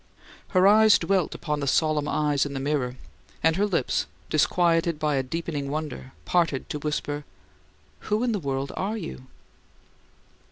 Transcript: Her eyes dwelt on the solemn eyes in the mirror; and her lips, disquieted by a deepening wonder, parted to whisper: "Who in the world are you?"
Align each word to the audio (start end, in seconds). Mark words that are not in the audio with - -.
Her 0.47 0.65
eyes 0.65 0.97
dwelt 0.97 1.35
on 1.47 1.59
the 1.59 1.67
solemn 1.67 2.07
eyes 2.07 2.43
in 2.43 2.55
the 2.55 2.59
mirror; 2.59 2.95
and 3.43 3.55
her 3.55 3.67
lips, 3.67 4.07
disquieted 4.31 4.97
by 4.97 5.13
a 5.13 5.21
deepening 5.21 5.69
wonder, 5.69 6.13
parted 6.25 6.67
to 6.71 6.79
whisper: 6.79 7.23
"Who 8.09 8.23
in 8.23 8.31
the 8.31 8.39
world 8.39 8.71
are 8.75 8.97
you?" 8.97 9.27